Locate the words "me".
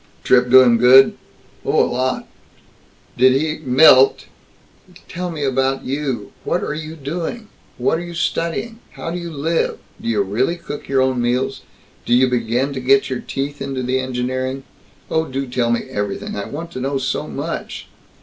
5.29-5.43, 15.69-15.81